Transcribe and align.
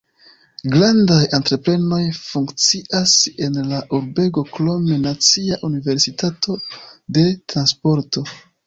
Grandaj 0.75 1.17
entreprenoj 1.37 1.99
funkcias 2.21 3.15
en 3.49 3.61
la 3.75 3.83
urbego, 3.99 4.47
krome 4.57 5.01
Nacia 5.07 5.61
Universitato 5.71 6.61
de 7.19 7.31
Transporto. 7.55 8.31